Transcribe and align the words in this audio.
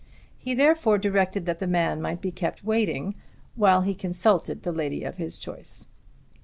He 0.35 0.55
therefore 0.55 0.97
directed 0.97 1.45
that 1.45 1.59
the 1.59 1.67
man 1.67 2.01
might 2.01 2.21
be 2.21 2.31
kept 2.31 2.63
waiting 2.63 3.13
while 3.53 3.81
he 3.83 3.93
consulted 3.93 4.63
the 4.63 4.71
lady 4.71 5.03
of 5.03 5.17
his 5.17 5.37
choice. 5.37 5.85